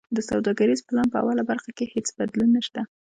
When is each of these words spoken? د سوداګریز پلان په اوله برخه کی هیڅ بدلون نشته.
د 0.15 0.17
سوداګریز 0.29 0.79
پلان 0.87 1.07
په 1.11 1.17
اوله 1.23 1.43
برخه 1.49 1.71
کی 1.77 1.85
هیڅ 1.93 2.07
بدلون 2.17 2.49
نشته. 2.57 2.79